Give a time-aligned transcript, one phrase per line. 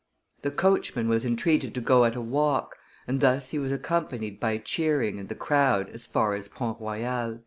[0.41, 2.75] The coachman was entreated to go at a walk,
[3.07, 7.39] and thus he was accompanied by cheering and the crowd as far as Pont Royal."